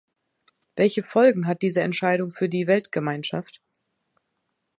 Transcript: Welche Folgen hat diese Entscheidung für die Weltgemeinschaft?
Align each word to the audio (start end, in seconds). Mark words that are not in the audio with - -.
Welche 0.75 1.03
Folgen 1.03 1.45
hat 1.45 1.61
diese 1.61 1.81
Entscheidung 1.81 2.31
für 2.31 2.49
die 2.49 2.65
Weltgemeinschaft? 2.65 3.61